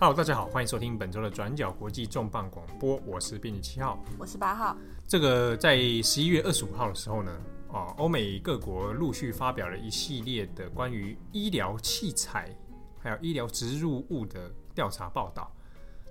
[0.00, 4.76] Hello，大家好，欢迎收听本周的转角国际重磅广播，我是编辑七号，我是八号。
[5.08, 7.32] 这个在十一月二十五号的时候呢，
[7.72, 12.56] 啊，欧美各国陆续发表了一系列的关于医疗器材
[13.00, 15.52] 还有医疗植入物的调查报道。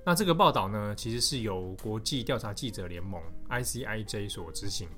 [0.05, 4.89] 那这个报道呢，其实是由国际调查记者联盟 （ICIJ） 所执行。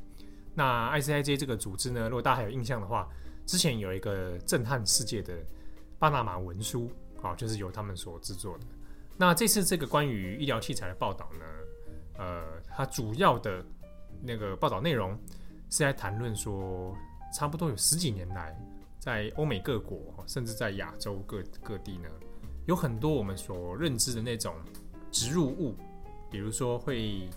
[0.56, 3.08] 那 ICIJ 这个组织呢，如果大家还有印象的话，
[3.46, 5.38] 之前有一个震撼世界的
[6.00, 6.90] 巴拿马文书，
[7.22, 8.66] 啊，就是由他们所制作的。
[9.22, 11.46] 那这次这个关于医疗器材的报道呢，
[12.20, 12.42] 呃，
[12.74, 13.62] 它主要的
[14.24, 15.12] 那个报道内容
[15.70, 16.96] 是在谈论说，
[17.36, 18.58] 差不多有十几年来，
[18.98, 22.08] 在欧美各国，甚至在亚洲各各地呢，
[22.66, 24.56] 有很多我们所认知的那种
[25.12, 25.76] 植入物，
[26.32, 27.30] 比如说会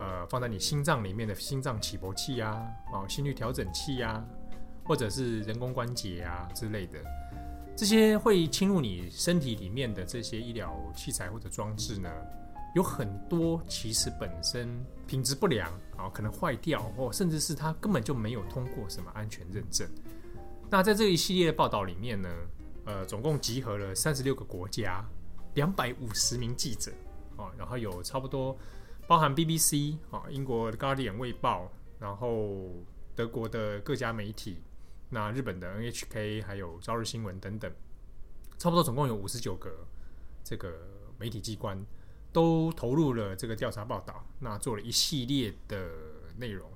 [0.00, 4.20] 呃放在你心脏里面的心脏起搏器啊，哦，心率调整器啊，
[4.82, 6.98] 或者是人工关节啊之类的。
[7.80, 12.10] 这些会侵入你身体里面的这些医疗器材或者装置呢，
[12.74, 14.68] 有很多其实本身
[15.06, 19.88] 品质不良啊，可能坏掉，或甚至是它根本就没有通过什么安全认证。
[20.68, 22.28] 那在这一系列的报道里面呢，
[22.84, 25.02] 呃，总共集合了三十六个国家，
[25.54, 26.92] 两百五十名记者
[27.38, 28.54] 啊，然后有差不多
[29.06, 32.58] 包含 BBC 啊，英国的 Guardian 卫报，然后
[33.16, 34.58] 德国的各家媒体。
[35.10, 37.70] 那日本的 NHK 还有朝日新闻等等，
[38.58, 39.86] 差不多总共有五十九个
[40.44, 40.72] 这个
[41.18, 41.84] 媒体机关
[42.32, 45.90] 都投入了这个调查报道，那做了一系列的
[46.36, 46.70] 内容。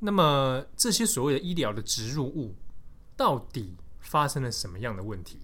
[0.00, 2.54] 那么这些所谓的医疗的植入物，
[3.16, 5.38] 到底发生了什么样的问题？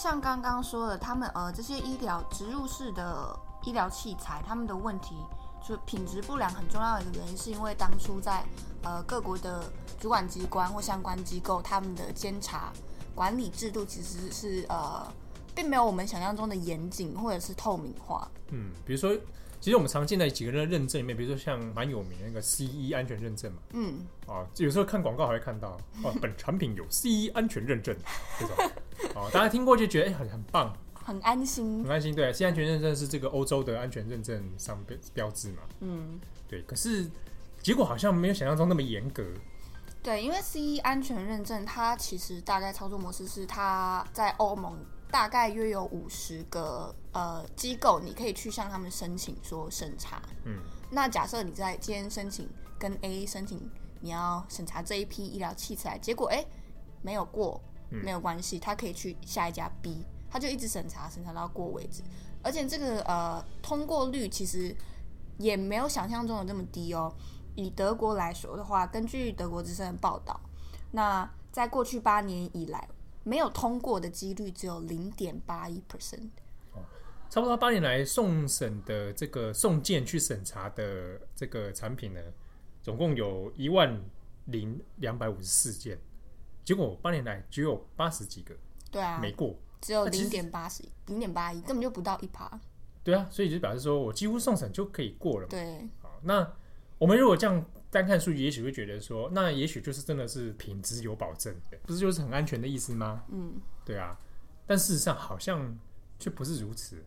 [0.00, 5.14] 像刚刚说的，他们呃这些医疗植入式的医疗器材，他们的问题
[5.62, 8.42] 就品质不良，很重要的一个原因是因为当初在
[8.82, 9.62] 呃各国的
[10.00, 12.72] 主管机关或相关机构，他们的监察
[13.14, 15.06] 管理制度其实是呃
[15.54, 18.26] 并没有我们想象中的严谨或者是透明化。
[18.48, 19.14] 嗯，比如说。
[19.62, 27.94] 其实我们常见的几个人的认证里面，比如说像蛮有名的那个 CE 安全认证嘛，嗯，啊，有时候看广告还会看到，哦，本产品有 CE 安全认证
[28.38, 28.70] 这种，
[29.14, 32.14] 哦，大家听过就觉得哎，很很棒，很安心，很安心。
[32.14, 36.62] 对，CE 安全认证是这个欧洲的安全认证上标标志嘛，嗯，对。
[36.62, 37.10] 可是
[37.62, 39.24] 结果好像没有想象中那么严格。
[40.02, 44.78] 对，因为 CE 安全认证它其实大概操作模式是它在欧盟。
[45.12, 50.22] 大概约有五十个呃机构，你可以去向他们申请说审查。
[50.44, 53.68] 嗯，那假设你在今天申请跟 A 申请，
[54.02, 56.46] 你要审查这一批医疗器材，结果哎
[57.02, 57.60] 没有过，
[57.90, 62.02] 没有关系，他可以去下一家 B，他就一直审查，审查到过为止。
[62.42, 64.74] 而且这个呃通过率其实
[65.38, 67.12] 也没有想象中的这么低哦。
[67.54, 70.40] 以德国来说的话，根据德国之声的报道，
[70.92, 72.88] 那在过去八年以来。
[73.22, 76.30] 没有通过的几率只有零点八一 percent，
[76.72, 76.80] 哦，
[77.28, 82.20] 差不多八年来送审的这个送件去审查的这个产品呢，
[82.80, 84.02] 总共有一万
[84.46, 85.98] 零两百五十四件，
[86.70, 88.54] 结果八年来只有八十几个，
[88.92, 92.60] 对啊，没过，只有零点八十，零点八一，根本就不到一趴，
[93.02, 96.52] 对啊，所以就表示说我几乎送审就可以过了嘛，对，好，那
[96.98, 97.66] 我们如果这样。
[97.92, 103.24] 单看数据，也许会觉得说，那也许就是真的是品质有保证，不是就是很安全的意思吗？
[103.32, 103.54] 嗯，
[103.84, 104.16] 对啊。
[104.64, 105.76] 但事实上好像
[106.20, 107.02] 却不是如此。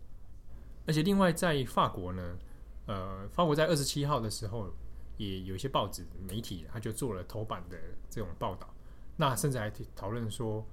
[0.85, 2.38] 而且另外在法国呢，
[2.85, 4.73] 呃，法国在二十七号的时候，
[5.16, 7.78] 也有一些报纸媒体，他就做了头版的
[8.09, 8.68] 这种报道。
[9.23, 10.67] 那甚至还讨论说，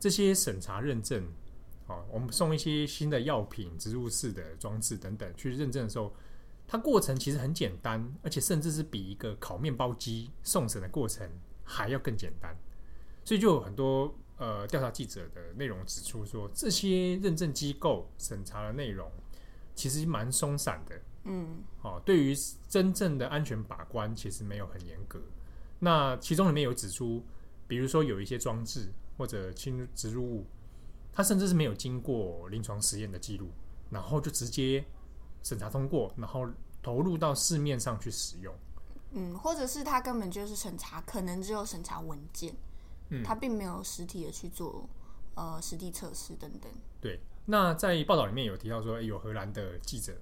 [0.00, 1.22] 这些审查认证，
[1.88, 6.14] 哦，我们送一些新的药品、植入式的装置等等去认证的时候。
[6.66, 11.28] 它过程其实很简单，而且甚至是比一个烤面包机送审的过程
[11.64, 12.56] 还要更简单，
[13.24, 19.10] 所以就有很多呃调查记者的内容指出说，这些认证机构审查的内容
[19.74, 22.34] 其实蛮松散的，嗯，哦，对于
[22.70, 25.20] 真正的安全把关其实没有很严格。
[25.80, 27.22] 那其中里面有指出，
[27.72, 30.44] 比如说有一些装置或者侵植入物，
[31.10, 33.48] 它甚至是没有经过临床实验的记录，
[33.88, 34.84] 然后就直接。
[35.44, 36.48] 审查通过，然后
[36.80, 38.54] 投入到市面上去使用。
[39.10, 42.54] 嗯，或者是它根本就是审查，可能只有审查文件，
[43.08, 44.88] 嗯，他并没有实体的去做
[45.34, 46.70] 呃实地测试等等。
[47.00, 50.12] 对，那在报道里面有提到说，有荷兰的记者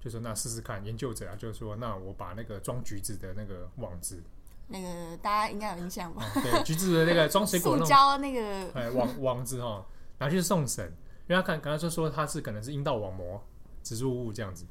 [0.00, 4.22] 就说，那试试看，研究者啊，就是说，那我把那个装橘子的那个网子，
[4.70, 6.24] 那个大家应该有印象吧？
[6.36, 9.86] 嗯、对，橘子的那个装水果塑胶那个哎网网子哈，
[10.18, 10.86] 拿去送审，
[11.28, 13.44] 因为他看刚才就说他是可能是阴道网膜。
[13.82, 14.66] 植入物这样子，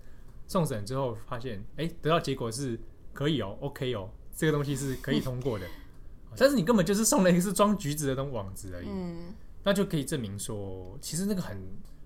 [0.46, 2.80] 送审之后发现，哎，得到结果是
[3.12, 5.66] 可以哦，OK 哦，这个东西是可以通过的。
[6.38, 11.57] 但是你根本就是送了一个是装橘子的东网子而已，嗯，那就可以证明说，其实那个很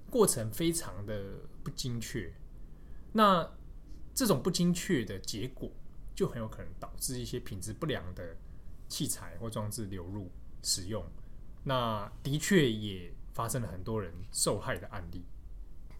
[0.10, 1.22] 过程非常的
[1.62, 2.32] 不精确。
[3.12, 3.46] 那
[4.16, 5.70] 这种不精确的结果，
[6.16, 8.36] 就很有可能导致一些品质不良的
[8.88, 10.30] 器材或装置流入
[10.62, 11.04] 使用。
[11.64, 15.26] 那的确也发生了很多人受害的案例。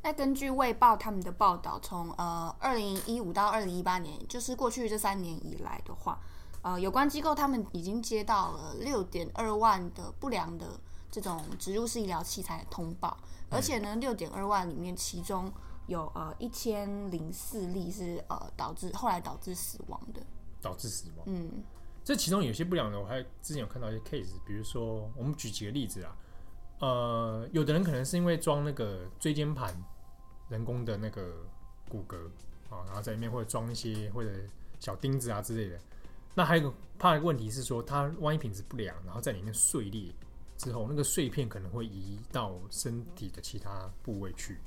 [0.02, 6.20] 那根据《卫报》他们的报道，从呃二零一五到二零一八年，就是过去这三年以来的话，
[6.62, 10.78] 呃，有关机构他们已经接到了六点二万的不良的
[11.10, 13.18] 这种植入式医疗器材的通报，
[13.50, 15.50] 而且呢，六点二万里面，其中
[15.88, 20.22] 有呃一千零四例是呃导致后来导致死亡的，
[20.62, 21.26] 导致死亡。
[21.28, 21.64] 嗯，
[22.04, 26.16] 这其中有些不良的，我还之前有看到一些 case，比如说我们举几个例子啊，
[26.80, 29.76] 呃，有的人可能是因为装那个椎间盘。
[30.50, 31.34] 人工的那个
[31.90, 32.18] 骨骼
[32.70, 34.30] 啊，然后在里面或者装一些或者
[34.78, 35.80] 小钉子啊之类的。
[36.36, 40.14] 那还有一个怕的问题是说，它万一品质不良，然后在里面碎裂
[40.58, 44.60] 之后，那个碎片可能会移到身体的其他部位去。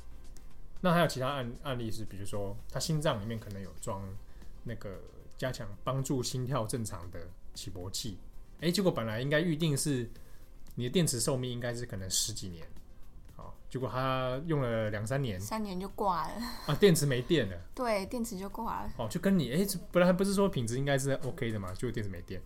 [0.80, 4.02] 那还有其他案案例是，比如说他心脏里面可能有装
[4.64, 5.00] 那个
[5.36, 7.20] 加强帮助心跳正常的
[7.54, 8.18] 起搏器，
[8.60, 10.08] 哎，结果本来应该预定是
[10.74, 12.66] 你的电池寿命应该是可能十几年。
[13.68, 16.34] 结果他用了两三年，三年就挂了
[16.66, 16.74] 啊！
[16.76, 18.92] 电池没电了，对，电池就挂了。
[18.96, 21.74] 哦，就跟你哎，本来不是说品质应该是 OK 的嘛？
[21.74, 22.40] 就电池没电，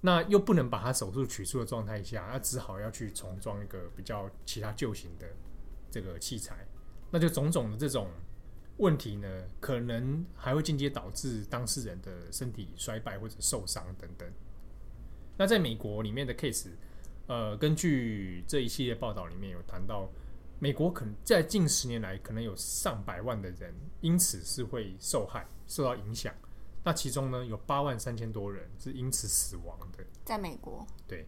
[0.00, 5.26] 那又不能把它手术取出的状态下，那只好要去重装一个比较其他旧型的
[5.90, 6.64] 这个器材，
[7.10, 8.08] 那就种种的这种
[8.78, 9.28] 问题呢，
[9.60, 14.30] 可能还会间接导致当事人的身体衰败或者受伤等等。
[15.36, 16.70] 那在美国里面的 case，
[17.26, 20.08] 呃，根据这一系列报道里面有谈到。
[20.62, 26.34] 美国可能在近十年来，可能有上百万的人因此是会受害、受到影响。
[26.84, 30.04] 那其中呢，有八万三千多人是因此死亡的。
[30.22, 31.26] 在美国，对。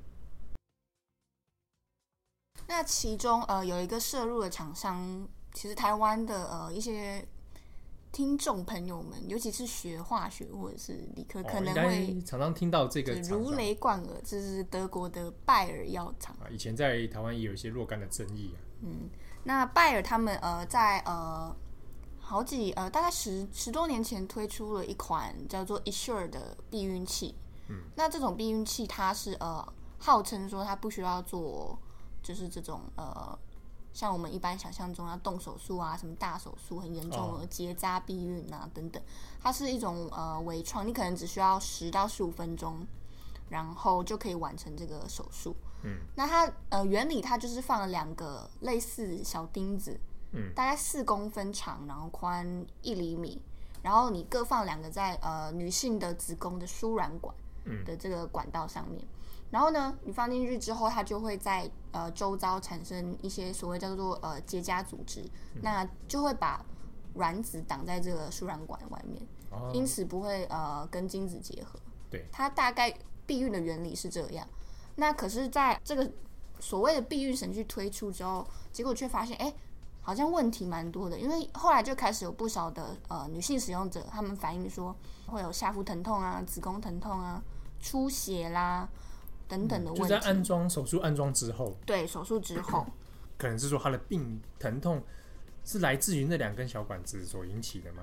[2.68, 7.26] 那其中呃有一个涉入的厂商，其实台湾的呃一些
[8.10, 16.48] 听众朋友们，尤其是学化学或者是理科，可能会常常听到这个如雷贯耳，这是德国的拜耳药厂啊。
[16.50, 18.58] 以前在台湾也有一些若干的争议啊。
[18.82, 19.08] 嗯。
[19.44, 21.52] 那拜耳他们呃在呃
[22.20, 27.34] 好几呃大概十十多年前推出了一款叫做 Essure 的避孕器。
[27.68, 29.66] 嗯，那这种避孕器它是呃
[29.98, 31.78] 号称说它不需要做
[32.22, 33.36] 就是这种呃
[33.92, 39.02] 像我们一般想象中要动手术啊什么大手术很严重的结扎避孕啊等等，
[39.40, 42.86] 它是一种呃微创，你可能只需要十到十五分钟，
[43.48, 45.54] 然后就可以完成这个手术。
[45.84, 49.98] 嗯，那它呃原理它就是放了两个类似小钉子，
[50.30, 53.42] 嗯，大概四公分长，然后宽一厘米，
[53.82, 57.34] 然后你各放两个在呃女性的子宫的输卵管
[57.84, 59.08] 的这个管道上面，嗯，
[59.52, 65.20] 然后呢，你放进去之后，它就会在呃周遭产生一些所谓叫做呃结痂组织，
[65.54, 66.64] 嗯，那就会把
[67.14, 71.78] 卵子挡在这个输卵管外面，哦，因此不会呃跟精子结合。
[72.10, 72.92] 对，它大概
[73.26, 74.48] 避孕的原理是这样。
[74.96, 76.10] 那可是，在这个
[76.58, 79.52] 所谓的避孕神器推出之后，结果却发现，哎，
[80.00, 81.18] 好像问题蛮多的。
[81.18, 87.42] 因为后来就开始有不少的呃女性使用者，他们反映说会有下腹疼痛啊、子宫疼痛啊、
[87.80, 88.88] 出血啦
[89.52, 90.00] 等等的问题。
[90.00, 92.86] 就在安装手术安装之后，对，手术之后，
[93.36, 95.02] 可能是说他的病疼痛
[95.62, 98.02] 是来自于那两根小管子所引起的吗？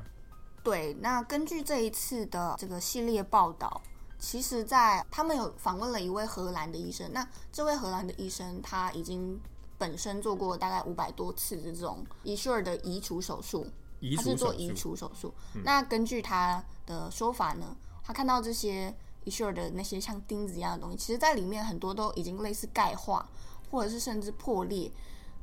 [0.64, 3.82] 对，那根据这一次的这个系列报道。
[4.22, 9.40] 其实，在他们有访问了一位荷兰的医生，那这位荷兰的医生他已经
[9.78, 13.66] 本身做过大概五百多次的这种 Essure 的移除手术，
[14.18, 15.34] 他是做移除手术。
[15.56, 15.62] 嗯。
[15.64, 18.94] 那根据他的说法呢，他看到这些
[19.54, 23.30] 的那些像钉子一样的东西，其实在里面很多都已经类似钙化，
[23.70, 24.92] 或者是甚至破裂，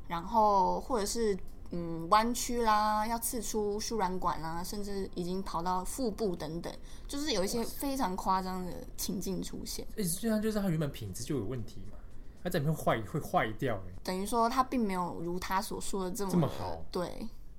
[0.07, 1.37] 然后或者是。
[1.71, 6.73] 嗯，弯曲啦，要刺出输卵管啦，甚至已经跑到腹部等等，
[7.09, 9.85] 就是有一些非常夸张的情境出现。
[9.97, 11.97] 哎，实际上就是它原本品质就有问题嘛，
[12.41, 13.77] 它在里面坏会坏掉。
[14.01, 17.09] 等于说它并没有如他所说的这么这么好，对，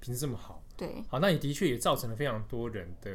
[0.01, 3.11] 品质这么好，对，好，那也的确也造成了非常多人的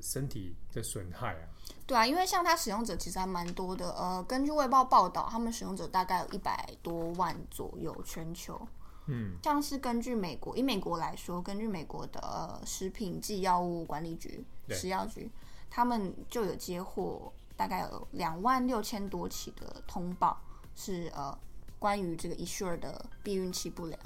[0.00, 1.48] 身体的损害啊。
[1.86, 8.60] 对啊，因为像它使用者其实还蛮多的，呃，根据卫报报道，他们使用者大概有一百多万左右，全球。
[9.06, 15.30] 嗯，像是根据美国，以美国来说，根据美国的食品及药物管理局食药局，
[15.70, 20.36] 他们就有接获大概有两万六千多起的通报，
[20.74, 21.38] 是呃
[21.78, 24.00] 关于这个 Essure 的避孕期不良。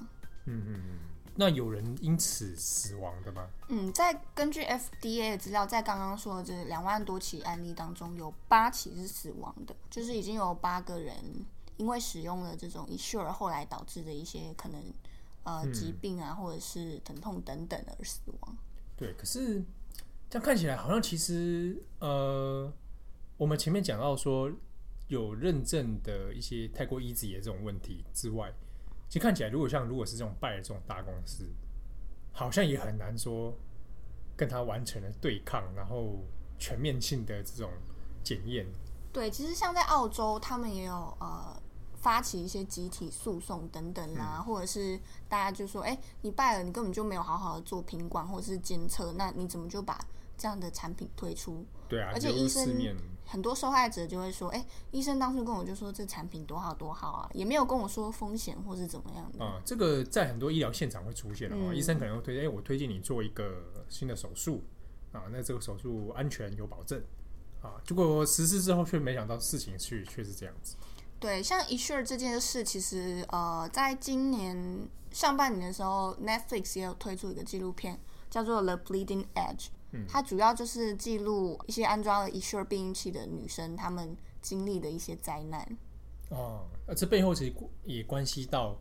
[0.45, 0.99] 嗯嗯嗯，
[1.41, 3.49] 那有人因此死亡的吗？
[3.69, 11.17] 嗯，在根据 FDA 的资料，在刚刚说的这两万多起案例当中，有八起是死亡的，就是已经有八个人
[11.79, 14.83] 因为使用了这种 Essure 后来导致的一些可能
[15.45, 18.55] 呃疾病啊，或者是疼痛等等而死亡。
[18.95, 19.65] 对，可是
[20.29, 22.71] 这样看起来好像其实呃，
[23.39, 24.53] 我们前面讲到说
[25.09, 28.53] 有认证的一些太过 easy 的这种问题之外。
[29.11, 31.45] 其实看起来，如果像如果是这种拜尔这种大公司，
[32.33, 33.53] 好像也很难说
[34.37, 36.17] 跟他完成了对抗，然后
[36.61, 37.69] 全面性的这种
[38.23, 38.65] 检验。
[39.13, 41.61] 对，其实像在澳洲，他们也有呃
[41.97, 44.97] 发起一些集体诉讼等等啦，嗯、或者是
[45.29, 49.99] 大家就说，哎，你拜尔，你根本就没有好好的做品管或者是监测，那你怎么就把
[50.39, 51.67] 这样的产品推出？
[51.89, 52.65] 对啊，而且医生。
[53.31, 64.65] 很多受害者就会说：“哎、欸，医生当初跟我就说这产品多好多好啊，也没有跟我说风险或是怎么样的。”啊，这个在很多医疗现场会出现的、嗯、医生可能会推荐：“哎、欸，我推荐你做一个新的手术
[65.13, 67.01] 啊，那这个手术安全有保证
[67.63, 70.75] 啊。”结果实施之后却没想到事情却却是这样子。
[71.21, 79.67] 对，像 Essure 这件事，其实呃，在今年上半年的时候，Netflix 也有推出一个纪录片，叫做《The Bleeding Edge》。
[80.09, 85.67] 它主要就是记录一些安装了 Essure 避孕器的女生，她们经历的一些灾难。
[86.31, 87.55] 哦，呃，这背后其实
[87.85, 88.77] 也关系到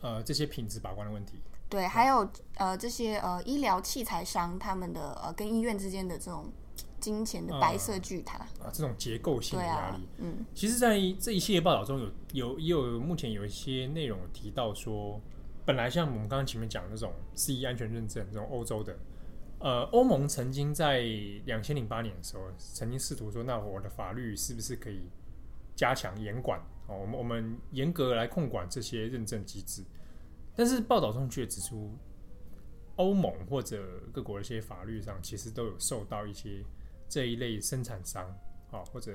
[0.00, 1.38] 呃这些品质把关的问题。
[1.68, 6.52] 对，还有呃这些呃医疗器材商他们的呃跟医院之间的这种
[7.00, 9.96] 金钱的白色巨塔啊，这种结构性的压力。
[9.96, 15.20] 啊、嗯，其实，在这一系列报道中有有也有目前有一些内容提到说，
[15.64, 18.94] 本来像我们刚刚前面讲的那种 CE 安全认证，这种欧洲的。
[19.58, 21.00] 呃，欧盟曾经在
[21.44, 25.08] 两千零八年的时候，曾经试图说，那我的法律是不是可以
[25.74, 26.60] 加强严管？
[26.86, 29.82] 哦，我们我们严格来控管这些认证机制。
[30.54, 31.96] 但是报道中却指出，
[32.96, 36.62] 欧盟或者各国的一些法律上，其实都有受到一些
[37.08, 38.24] 这一类生产商
[38.70, 39.12] 啊、哦，或者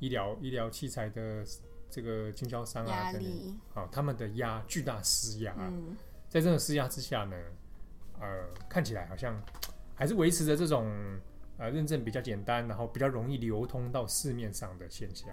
[0.00, 1.44] 医疗医疗器材的
[1.90, 5.54] 这个经销商啊等等，好、哦，他们的压巨大施压。
[5.58, 5.96] 嗯、
[6.28, 7.36] 在这种施压之下呢，
[8.20, 9.40] 呃，看起来好像
[9.94, 10.90] 还是维持着这种
[11.56, 15.28] 呃认证比较简单，然后比较容易流通到市面上的现象。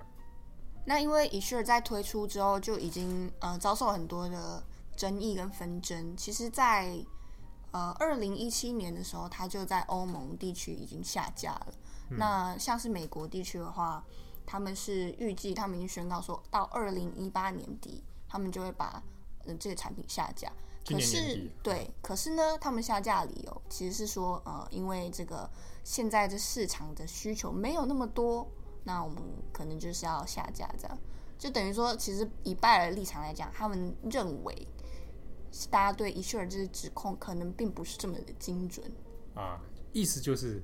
[0.86, 4.64] 那因为 Essure 在推出之后就已经呃遭受很多的
[4.96, 6.16] 争议跟纷争。
[6.16, 7.06] 其实在，在
[7.72, 11.74] 呃二零一七年的时候，它就在欧盟地区已经下架了。
[12.12, 14.04] 嗯、那像是美国地区的话，
[14.46, 19.02] 他们是预计他们已经宣告说到二零一八年底，他们就会把
[19.46, 20.52] 呃这个产品下架。
[20.88, 25.50] 可是，对，可是呢，他们下架的理由其实是说，呃，因为这个
[25.84, 28.48] 现在这市场的需求没有那么多，
[28.84, 30.98] 那我们可能就是要下架，这样。
[31.38, 34.68] 就等于说，其实以拜尔的立场来讲，他们认为
[35.72, 38.90] 大家对 Essure 这些指控可能并不是这么的精准。
[39.34, 39.60] 啊，
[39.92, 40.62] 意思就是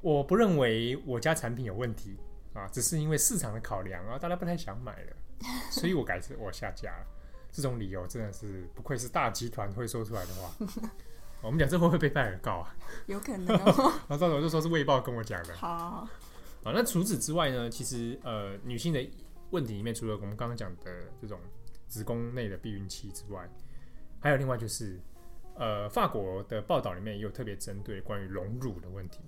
[0.00, 2.16] 我不认为我家产品有问题
[2.54, 5.16] 啊，只是因为市场的考量啊，大家不太想买了，
[5.70, 7.06] 所以我改成我下架了。
[7.52, 10.90] 这种理由真的是不愧是大集团会说出来的话。
[11.42, 12.74] 我们讲这会不会被拜耳告啊？
[13.06, 13.92] 有可能哦。
[14.08, 15.54] 然 后到时候就说是卫报跟我讲的。
[15.54, 16.08] 好，好，好。
[16.64, 17.68] 好，那除此之外呢？
[17.68, 19.04] 其实呃，女性的
[19.50, 20.90] 问题里面，除了我们刚刚讲的
[21.20, 21.40] 这种
[21.88, 23.48] 子宫内的避孕期之外，
[24.20, 25.00] 还有另外就是
[25.56, 29.18] 呃，法国的报道里面也有特别针对关于隆乳的问题。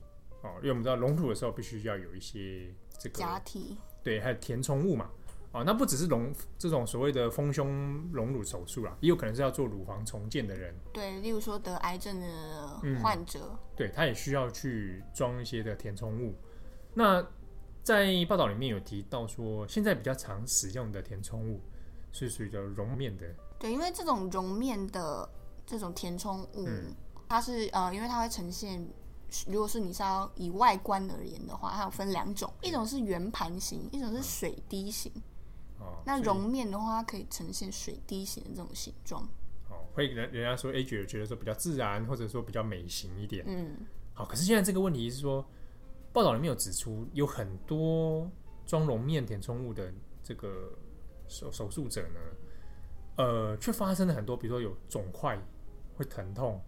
[0.43, 5.11] 哦，因为我们知道隆乳的时候必须要有一些这个假体，对，还有填充物嘛。
[5.55, 10.75] 哦，那不只是隆这种所谓的丰胸隆乳手术啦，也有可能是要做乳房重建的人。
[10.93, 16.35] 对，例如说得癌症的患者，嗯、对，他也需要去装一些的填充物。
[16.93, 17.25] 那
[17.85, 21.61] 在报道里面有提到说，现在比较常使用的填充物
[22.11, 23.25] 是属于叫绒面的。
[23.61, 25.29] 对，因为这种绒面的
[25.65, 26.93] 这种填充物，嗯、
[27.29, 28.85] 它是呃，因为它会呈现，
[29.47, 35.13] 如果是你是要以外观而言的话，它有分两种，一种是圆盘型，一种是水滴型。
[36.07, 39.23] 那绒面的话，它可以呈现水滴形的这种形状。
[39.71, 43.45] 哦，会人人家说，A 觉得觉得说比较自然，或者说比较美型一点。
[43.49, 43.77] 嗯。
[44.13, 45.45] 好，可是现在这个问题是说，
[46.13, 48.31] 报道里面有指出，有很多
[48.67, 50.71] 装绒面填充物的这个
[51.27, 52.21] 手手术者呢，
[53.17, 55.41] 呃，却发生了很多，比如说有肿块、
[55.97, 56.61] 会疼痛，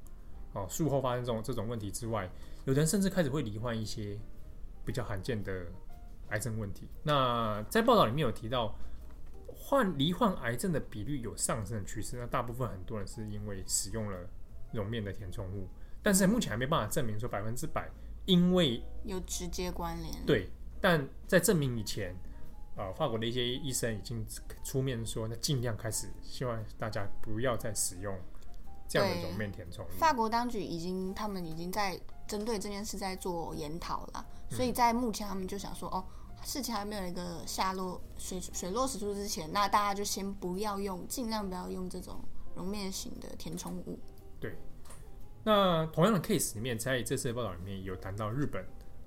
[0.55, 2.31] 哦，术后发生这种这种问题之外，
[2.65, 4.19] 有人甚至开始会罹患一些
[4.85, 5.67] 比较罕见的
[6.31, 6.89] 癌症问题。
[7.03, 8.75] 那在报道里面有提到。
[9.69, 14.17] 患罹患癌症的比率有上升的趋势，那大部分很多人是因为使用了
[14.73, 15.67] 绒面的填充物，
[16.05, 17.91] 但是目前还没办法证明说百分之百，
[18.27, 20.25] 因为有直接关联。
[20.25, 20.49] 对，
[20.81, 22.15] 但在证明以前，
[22.77, 24.25] 呃，法国的一些医生已经
[24.63, 28.17] 出面说，那尽量开始希望大家不要再使用
[28.87, 29.89] 这样的绒面填充物。
[29.99, 36.05] 法国当局已经，他们已经在针对这件事在做研讨了，所以在目前他们就想说，哦，
[36.47, 42.23] 事情还没有一个下落水水落石出之前，那大家就先不要用，尽量不要用这种
[42.55, 43.99] 绒面型的填充物。
[44.39, 44.55] 对。
[45.43, 48.65] 那同样的 case 里面，在这次的报道里面有谈到日本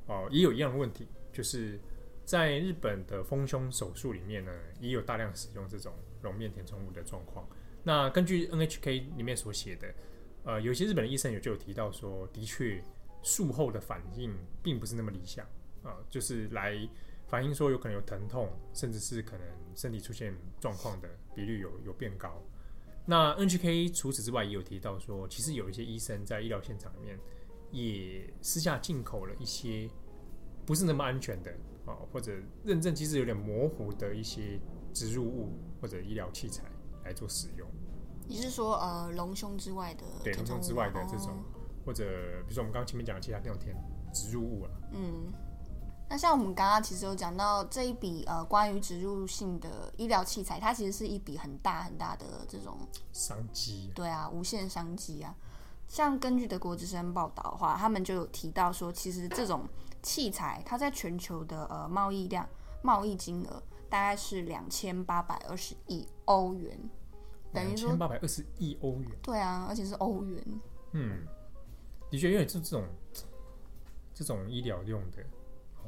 [0.07, 1.79] 哦，也有一样的问题，就是
[2.25, 7.47] 在日本的丰胸手术里面呢，也有大量使用这种绒面填充物的状况。
[7.83, 9.87] 那根据 NHK 里面所写的，
[10.43, 12.83] 呃，有些日本的医生也就有提到说，的确
[13.23, 15.45] 术后的反应并不是那么理想
[15.83, 16.77] 啊，就是来
[17.29, 19.45] 反映说有可能有疼痛，甚至是可能
[19.75, 22.41] 身体出现状况的比率有有变高。
[23.05, 27.19] 那 NHK 除此之外也有提到说，其实有一些医生在医疗现场里面
[27.71, 29.89] 也私下进口了一些
[30.65, 31.51] 不是那么安全的
[31.85, 32.33] 啊，或者
[32.63, 34.59] 认证其实有点模糊的一些
[34.93, 36.63] 植入物或者医疗器材
[37.03, 37.67] 来做使用。
[38.27, 40.03] 你是说呃隆胸之外的？
[40.23, 41.43] 对，隆胸之外的这种，哦、
[41.85, 42.05] 或者
[42.47, 43.75] 比如说我们刚刚前面讲的其他那种填
[44.13, 44.71] 植入物啊。
[44.93, 45.31] 嗯。
[46.11, 52.79] 那像我们刚刚其实有讲到这一笔呃关于植入性的医疗器材，它其实是一笔很大很大的这种
[53.13, 53.91] 商机。
[53.93, 55.35] 对啊，无限商机啊。
[55.87, 59.67] 像根据德国之声报道的话，他们就有提到说，其实这种
[60.01, 62.47] 器材它在全球的呃贸易量、
[62.81, 66.75] 贸易金额大概是两千八百二十亿欧元，
[67.53, 69.11] 等于说两千八百二十亿欧元。
[69.21, 70.43] 对啊，而且是欧元。
[70.93, 71.23] 嗯，
[72.09, 72.83] 的确，因为这这种
[74.11, 75.23] 这种医疗用的。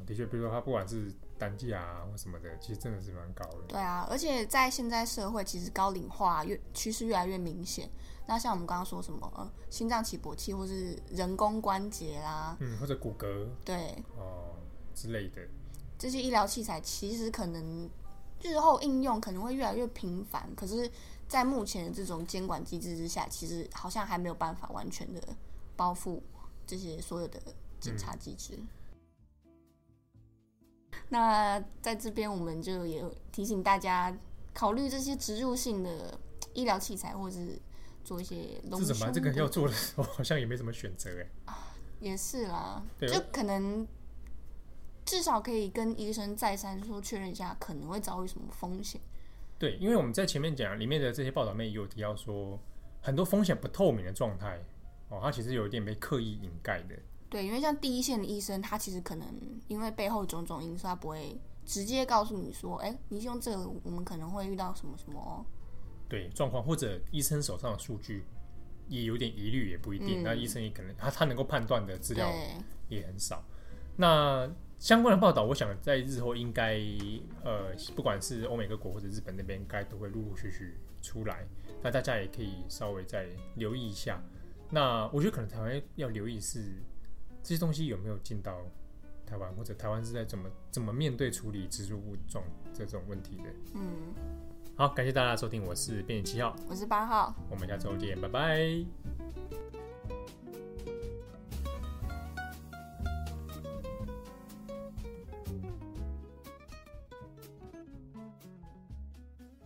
[0.05, 3.57] 的确，比如说它不管是单价啊或什么的，其实真的是蛮高的。
[3.67, 7.89] 对啊，而且在现在社会，其实高龄化越趋势越来越明显。
[8.27, 14.55] 那像我们刚刚说什么，呃，心脏起搏器或是人工关节啦，嗯，或者骨骼，对，哦
[14.93, 15.41] 之类的
[15.97, 17.89] 这些医疗器材，其实可能
[18.41, 20.49] 日后应用可能会越来越频繁。
[20.55, 20.89] 可是，
[21.27, 25.21] 在目前的这种监管机制之下，其实好像还没有办法完全的
[25.75, 26.21] 包覆
[26.65, 27.41] 这些所有的
[27.79, 28.53] 检查机制。
[28.55, 28.67] 嗯
[31.09, 34.15] 那在这边，我们就也提醒大家
[34.53, 36.17] 考虑这些植入性的
[36.53, 37.59] 医疗器材，或者是
[38.03, 38.87] 做一些隆胸。
[38.87, 39.11] 是什么？
[39.11, 41.27] 这个要做的时候， 好像也没什么选择哎。
[41.45, 43.85] 啊，也是啦，就可能
[45.05, 48.99] 至少可以跟医生再三说确认一下，可能会遭遇什么风险。
[49.59, 52.57] 对，因为我们在前面讲里面的这些报道里面也有提到说，
[53.01, 54.59] 很多风险不透明的状态
[55.09, 56.95] 哦，它其实有一点被刻意掩盖的。
[57.31, 59.25] 对，因为像第一线的医生，他其实可能
[59.69, 65.45] 因为背后种种因素，他不会直接告诉你说：“哎，你用这个，我们可能会遇到什么什么。”
[66.09, 68.25] 对，状况或者医生手上的数据
[68.89, 70.21] 也有点疑虑，也不一定。
[70.21, 72.29] 嗯、那医生也可能他他能够判断的资料
[72.89, 73.41] 也很少。
[73.95, 76.81] 那相关的报道，我想在日后应该
[77.45, 81.47] 呃，不管是欧美各国或者日本那边，应该都会陆陆续续出来。
[81.81, 84.21] 那大家也可以稍微再留意一下。
[84.69, 86.83] 那我觉得可能台湾要留意是。
[87.43, 88.57] 这些东西有没有进到
[89.25, 93.43] 台湾，或者台湾是在怎么怎么面对处理植入物种这种问题的？
[93.75, 94.13] 嗯，
[94.75, 98.85] 好，感谢大家收听，我是编辑七号，我是八号，我们下周见，拜拜。